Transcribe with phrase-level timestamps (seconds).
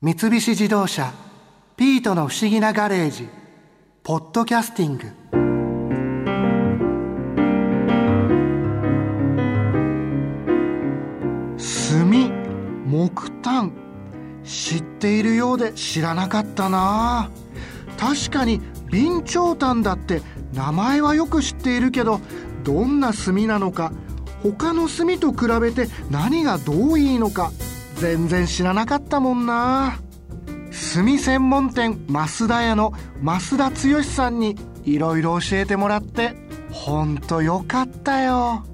[0.00, 1.12] 三菱自動車
[1.76, 3.28] 「ピートの不思議なガレージ」
[4.04, 5.10] 「ポッドキャスティング」
[11.90, 12.30] 炭
[12.86, 13.72] 木炭
[14.44, 17.28] 知っているようで知らなかったな。
[17.98, 18.60] 確かに
[18.92, 20.22] 備長炭だって
[20.54, 22.20] 名前はよく知っているけど
[22.62, 23.90] どんな炭なのか
[24.44, 27.50] 他の炭と比べて何がどういいのか
[28.00, 29.98] 全然知らなかったもんな。
[30.94, 32.92] 炭専門店増田屋の
[33.22, 36.34] 増田剛さんにいろいろ教えてもらって
[36.70, 38.64] ほんとよかったよ。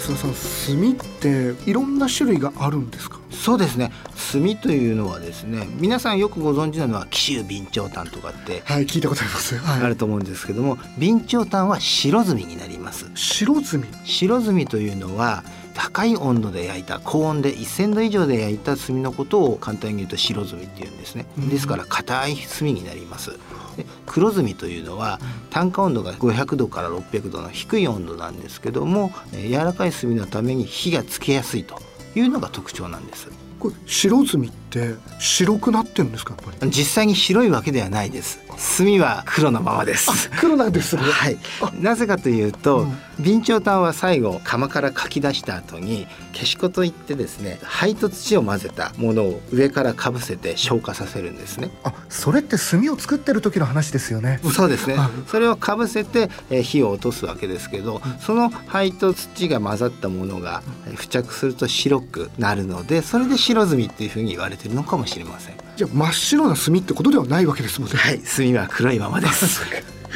[0.00, 0.32] 増田さん
[0.78, 3.13] 炭っていろんな種類があるんですか？
[3.44, 3.92] そうですね。
[4.32, 13.10] 炭というのはですね皆さんよくご存知なのは紀州備長炭とかってはい聞いたことあります、あると思うんですけども備長炭は白炭になります。
[13.14, 13.84] 白炭？
[14.06, 15.44] 白炭というのは
[15.74, 21.26] 高い温度で焼いた高温で1000度以上で焼いた炭のことを簡単に言うと白炭っていうんですね。
[21.36, 23.32] ですから硬い炭になります。
[23.76, 31.78] で黒炭というのは炭化温度が500度から600度の低い温度なんですけどもえー柔らかい炭のために火がつけやすいと
[32.14, 33.28] いうのが特徴なんです。
[33.58, 36.70] これ白炭って白くなってるんですかやっぱり？
[36.70, 38.40] 実際に白いわけではないです。
[38.76, 40.30] 炭は黒のままです。
[40.38, 41.02] 黒なんですね。
[41.02, 41.38] はい、
[41.80, 42.98] なぜかというと、うん。
[43.22, 51.70] 備長炭は最後釜からかき出した後に消し粉といってですね灰と土を混ぜたものを上からかぶせて消化させるんですね。
[51.84, 54.40] あそれって炭を作ってる時の話ですよね。
[54.52, 54.94] そうですね。
[54.96, 65.54] はいそれをかぶせてえー火を落とすわけですけどその灰と土が混ざったものがえー付着すると白くなるのでそれで白炭っていうふうに言われてるのかもしれません。
[65.76, 67.96] じゃあ真っ白な炭ってことではないわけですもんね。
[67.96, 69.60] はい炭は黒いままです。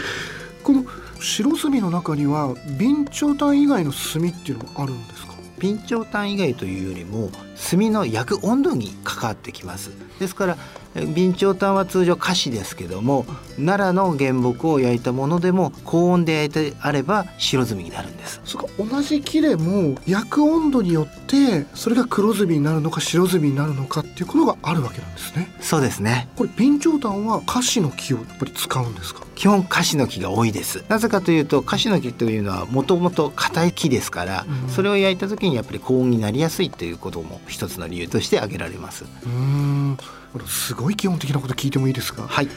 [0.62, 0.84] この
[1.20, 5.34] 白炭の中には備長炭以外の炭っていうのもあるんですか？
[5.60, 7.30] 備長炭以外というよりも
[7.70, 9.90] 炭の焼く温度に関わってきます。
[10.18, 10.58] ですから
[10.94, 13.24] え備長炭は通常菓子ですけども
[13.56, 18.40] 奈良の原木を焼いたものでも高温で焼いてあれば白炭になるんです。
[18.44, 25.54] そうか同じ木でも焼く温度によってそれが黒炭になるのか白炭になるのかっていうことがあるわけなんですね。
[25.60, 26.28] そうですね。
[26.36, 29.24] これ備長炭はカシの木をやっぱり使うんですか？
[29.36, 30.84] 基本カシの木が多いです。
[30.88, 34.68] なぜかというとカシの木というのはもともと硬い木ですから、うん。
[34.68, 39.04] それを焼いた時にやっぱり高温になりやすいということも一つの理由として挙げられます。
[39.04, 39.98] うーん。
[40.46, 42.48] すごい基本的なこと聞いてもいいですかはい。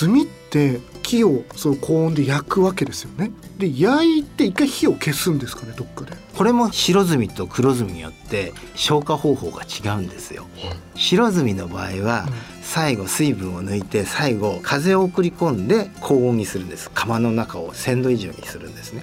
[0.00, 3.30] 炭って木をその高温で焼くわけですよね。
[3.58, 6.16] で焼いて一回火を消すんですかねどっかで。
[6.36, 10.46] これも白炭と黒炭によって消化方法が違うんですよ。
[10.94, 12.26] 白炭の場合は
[12.62, 16.90] 最後水分を抜いて最後風を送り込んで高温にするんです。
[16.90, 19.02] 釜の中を1,000度以上にするんですね。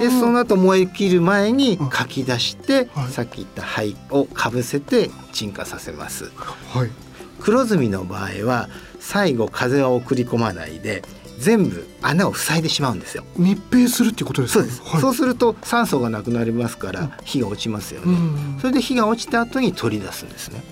[0.00, 1.88] でその後燃え切る前にうん。
[1.88, 3.10] かき出して、はい。
[3.10, 6.30] さっき言った灰をかぶせて鎮火させます。
[6.72, 7.09] はい
[7.40, 8.68] 黒炭の場合は
[9.00, 11.02] 最後風は送り込まないで
[11.38, 13.24] 全部穴を塞いでしまうんですよ。
[13.36, 14.60] 密閉するっていうことですか？
[14.60, 15.00] そうです、はい。
[15.00, 20.62] そうすると酸素がなくなりますから火が落ちますよね、うんそれで火が落ちた後に取り出すんですね。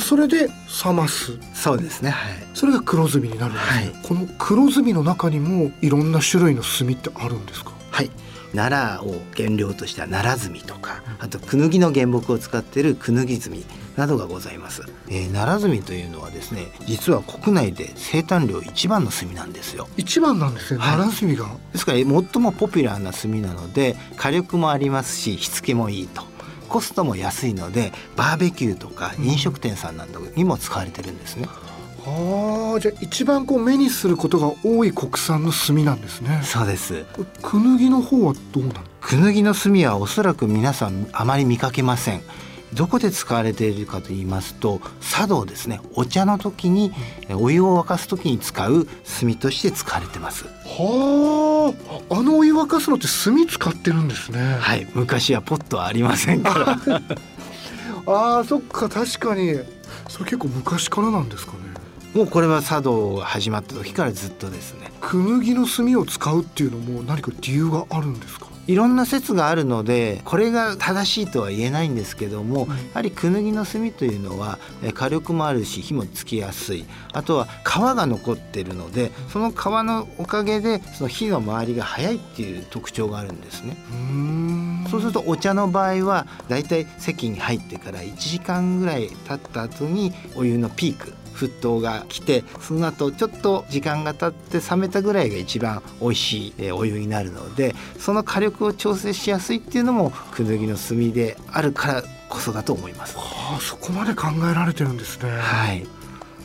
[0.00, 0.48] それで
[0.84, 1.38] 冷ます。
[1.54, 2.34] そうですねはい。
[2.54, 3.76] それが黒炭になるんです、ね。
[3.76, 3.92] はい。
[4.02, 7.72] この黒炭の中にもいろんな種類の炭ってあるんですか？
[7.90, 8.10] はい。
[8.54, 13.52] 奈良を原料とした奈良炭とかあとクヌギの原木を使っているクヌギ炭
[13.96, 19.88] などがございます、えー奈良炭というのはですね実は国内で生産量一番の炭なんですよ。
[19.96, 20.96] 一番なんですね、はい。
[20.96, 21.56] 奈良炭が。
[21.72, 22.06] ですから最
[22.42, 26.22] もポピュラーな炭なので火力もありますし火付けもいいと。
[26.68, 31.46] コストも安いのでバーベキューとか飲食店さんなどにも使われてるんですね、
[32.04, 36.40] ああじゃあ一番こう目にすることが多い国産の炭なんですね。
[36.42, 37.04] そうです。
[37.12, 42.22] これクヌギの方はどうなのクヌギの炭はおそらく皆さんあまり見かけません
[42.72, 45.80] どこで使われているかと言いますと茶道ですね。
[45.94, 46.92] お茶の時に
[47.28, 48.86] えお湯を沸かす時に使う
[49.20, 50.44] 炭として使われてます。
[50.64, 51.72] は
[52.10, 52.14] あ。
[52.18, 54.40] あのお湯沸かすのって炭使ってるんですね。
[54.58, 54.88] はい。
[54.94, 57.02] 昔はポットはありませんから。
[58.06, 58.88] あーそっか。
[58.88, 59.58] 確かに。
[60.08, 61.58] それ結構昔からなんですかね。
[62.14, 64.92] もうこれは茶道が始まった時からずっとですね。
[65.00, 68.43] クヌギの炭を使うっていうのも何か理由があるんですか？
[68.66, 76.84] いろんな説があるのでこれが正しいとは言えないんですけども、やはりクヌギの炭というのはえ火力もあるし火もつきやすい。
[77.12, 83.76] あとは皮が残っているのでその皮のおかげでその火の回りが早いっていう特徴があるんですね。
[83.90, 84.86] うーん。
[84.90, 103.16] そうするとお茶の場合はだいたい席に入ってから1時間ぐらい経った後にお湯のピーク沸騰が来てその後ちょっと時間が経って冷めたぐらいが一番美味しいお湯になるのでその火力を調整しやすいっていうのもクヌギの炭であるからこそだと思います。
[103.16, 105.30] はあ、そこまで考えられてるんですね。
[105.30, 105.86] はい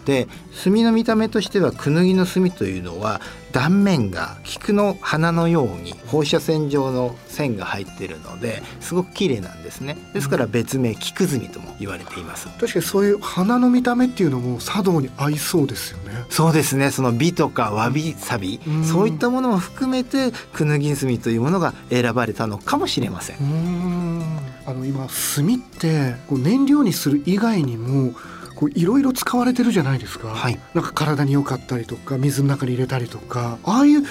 [0.10, 0.28] で
[0.64, 3.22] 炭の見た目としてはクヌギの炭というのは
[3.52, 9.98] 断面が菊の花のように放射線状の線が入っているのですごく綺麗なんですね。
[10.14, 12.48] ですから別名菊炭とも言われています。
[12.60, 16.26] 確かにそういう花の見た目っていうのも茶道に合いそうですよね。
[16.30, 16.90] そうですね。
[16.90, 23.38] その美とかわびさび、うん、そういったものも含めてクヌギ炭というものが選ばれたのかもしれません。
[24.66, 28.14] あの今炭ってこう燃料にする以外にも
[28.68, 33.58] いろいろ使われてるじゃないですか、はい、なんか体に良かったりとか水の中に入れたりとか。
[33.64, 34.04] ああいう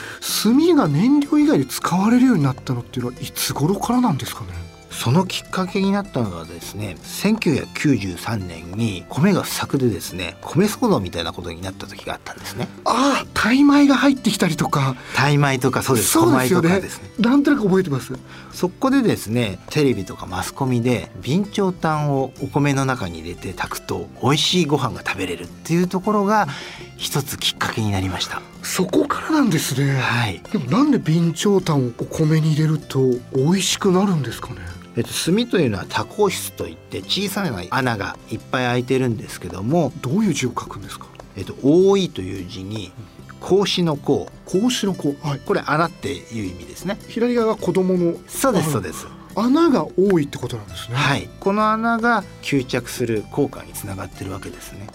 [0.42, 4.67] 炭が燃料以外で使われるようになったのっていうのはいつ頃からなんですかね？
[4.98, 12.66] そのきっかけになったのはですね1993年に米が不作でですね米騒動みたいなことになった時があったんですね。
[12.84, 14.96] ああタイ米が入ってきたりとか。
[15.14, 16.80] タイ米とかそうですそうですよね。
[16.80, 17.10] ですね。
[17.20, 18.12] なんとなく覚えてます。
[18.52, 26.48] そこでですねテレビとかマスコミで備長炭をお米の中に入れて炊くと美味しいご飯が食べれるっていうところが
[26.96, 28.42] 一つきっかけになりました。
[28.64, 29.96] そこからなんですね。
[29.96, 30.42] はい。
[30.50, 32.98] でもなんで備長炭をお米に入れると
[33.32, 34.78] 美味しくなるんですかね？
[34.98, 41.06] えっと、炭というのは多孔質といって小さな穴がいっぱい開いてるんですけどもどういう字を書くんですか、
[41.36, 42.90] えっと、多いという字に
[43.40, 46.98] 格子の甲格子の甲、はい、これ穴っていう意味ですね。
[47.06, 48.16] 左側が子供の。
[48.26, 49.06] そうですそうです。
[49.36, 50.96] 穴が多いってことなんですね。
[50.96, 51.30] はい。
[51.38, 54.88] この穴が吸着する効果につながってるわけですね。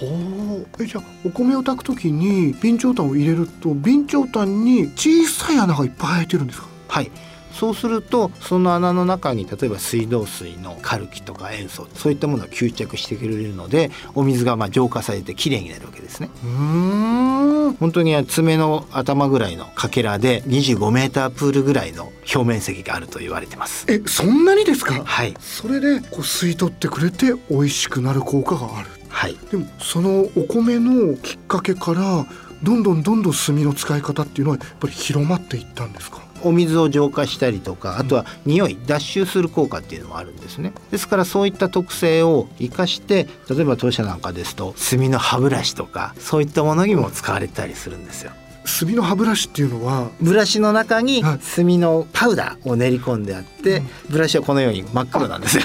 [0.00, 6.66] ほうえじゃあお米を炊くときに備長炭を入れると備長炭に小さい穴がいっぱい開いてるんですか？
[6.88, 7.10] はい
[7.54, 16.30] そうするとその穴の中に例えば水道水のカルキとか塩素そういったものが吸着してくれるのでお水がまあ浄化されてきれいになるわけですね。
[16.44, 17.74] うん。
[17.80, 23.86] 本当に爪の頭ぐらいのかけらで25メータープールぐらいの表面積があると言われてます。
[23.88, 25.02] えそんなにですか？
[25.04, 25.34] はい。
[25.38, 28.88] それでこう吸い取ってくれて美味しくなる効果がある。
[29.08, 29.36] はい。
[29.50, 32.26] でもそのお米のきっかけから
[32.62, 36.23] どんどんどんどん炭の使い方っていうのはやっぱり広まっていったんですか？
[36.44, 40.72] お水を浄化したりとかあとは匂い脱臭する効果っていうのもあるんですね。
[40.90, 48.32] ですからそういった特性を生かして例えば当社なんかですと炭の歯ブラシとかそういったものにも使われたりするんですよ。
[48.64, 51.40] 炭の歯ブラシっていうのはブラシの中に炭
[51.78, 55.64] のパウダーを練り込んであって、ブラシはこのように真っ黒なんですよ。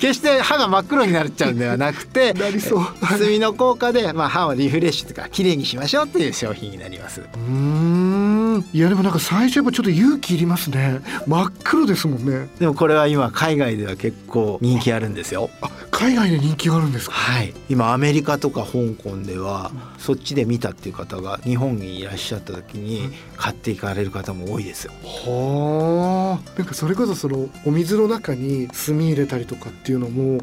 [0.00, 2.84] 決して歯が真っ黒になっちゃうんではなくて なりそう。
[3.00, 7.22] 炭の効果で、まあ、歯をリフレッシュとか綺麗にしましょうっていう商品になります。
[7.34, 8.23] うん
[8.72, 11.00] いやでもなんか最初やっぱちょっと勇気いりますね。
[11.26, 12.48] 真っ黒ですもんね。
[12.58, 15.50] でもこれは今海外では結構人気あるんですよ。
[15.60, 15.70] あ
[16.04, 17.14] 海外で人気があるんですか？
[17.14, 17.54] はい。
[17.70, 24.92] 今アメリカとか香港では、そっちで見たっていう方が日本にいらっしゃった時に買っていかれる方も多いですよ。
[25.02, 26.58] はあ。
[26.58, 30.42] なんかそれこそそのお水の中に炭入れたりとかっていうのも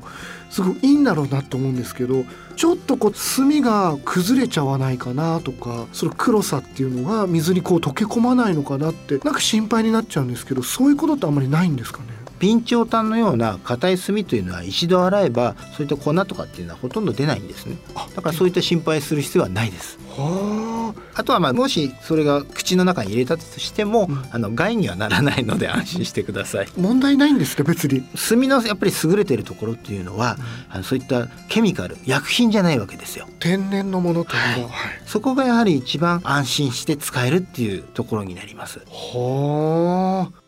[0.49, 2.25] すごいいいんだろうなと思うんですけど
[2.55, 12.05] ちょっとこう炭が崩れちゃわないかなとかその黒さっていうのが水にこう溶け込まないのかなってなんか心配になっちゃうんですけどそういうことってあんまりないんですかね？
[12.41, 17.77] 備長炭のような硬い炭というのは一度洗えばそういった粉とかっていうのはほとんど出ないんですね。
[18.15, 19.99] だからそういった心配する必要はないです。
[20.09, 26.67] はあとはまあもしそれが口の中に入れたとしても、うん、あの害にはならないので安心してください。
[26.77, 28.01] 問題ないんですね別に。
[28.01, 30.37] 炭のやっぱり優れてるところっていうのは、
[30.69, 33.27] うん、あのそういったケミカル薬品じゃないわけですよ。
[33.39, 38.79] 天然のものというのは、はい、そこがやはり一番安心して使えるっていうところになります。
[38.89, 40.41] はあ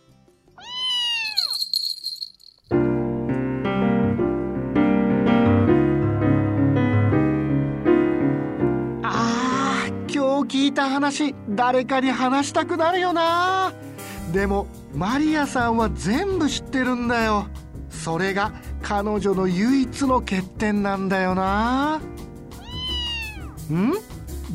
[10.63, 13.73] 聞いた話誰かに話したくなるよな。
[14.31, 14.65] でも
[14.95, 17.47] マリアさんは全部知ってるんだよ。
[17.89, 21.97] それが彼女の唯一の欠点なんだよな。
[23.69, 23.91] ん？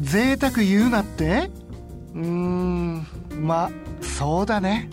[0.01, 1.51] 贅沢言うなって？
[2.15, 3.07] うーん
[3.43, 4.89] まそうだね。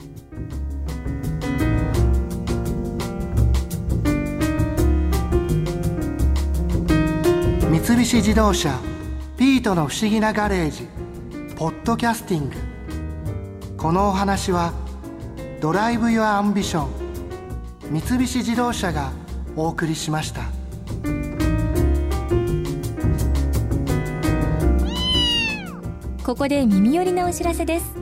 [7.71, 8.77] 三菱自動車
[9.37, 10.93] ピートの不思議なガレージ。
[11.55, 12.55] ポッドキャスティング。
[13.77, 14.73] このお話は
[15.61, 16.89] Drive your Ambition
[17.91, 19.13] 三菱自動車が
[19.55, 20.41] お送りしました。
[26.25, 27.93] ここで耳寄りなお知らせです。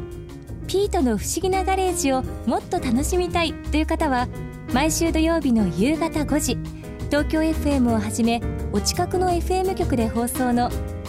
[0.65, 4.27] ピートの不思議なガレージをもっと楽しみたいという方は
[4.74, 6.57] 毎週土曜日の夕方5時
[7.12, 8.41] 東京 FM をはじめ
[8.72, 10.72] お近くの FM 局で放送の